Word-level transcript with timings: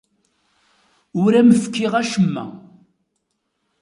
Ur 1.23 1.31
am-fkiɣ 1.39 1.93
acemma. 2.01 2.45